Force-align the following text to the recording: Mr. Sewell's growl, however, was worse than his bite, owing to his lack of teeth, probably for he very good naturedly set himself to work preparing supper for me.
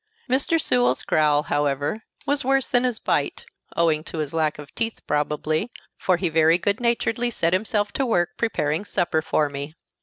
Mr. 0.27 0.59
Sewell's 0.59 1.03
growl, 1.03 1.43
however, 1.43 2.01
was 2.25 2.43
worse 2.43 2.67
than 2.69 2.85
his 2.85 2.97
bite, 2.97 3.45
owing 3.77 4.03
to 4.05 4.17
his 4.17 4.33
lack 4.33 4.57
of 4.57 4.73
teeth, 4.73 5.05
probably 5.05 5.71
for 5.95 6.17
he 6.17 6.27
very 6.27 6.57
good 6.57 6.79
naturedly 6.79 7.29
set 7.29 7.53
himself 7.53 7.91
to 7.91 8.03
work 8.03 8.31
preparing 8.35 8.83
supper 8.83 9.21
for 9.21 9.47
me. 9.47 9.75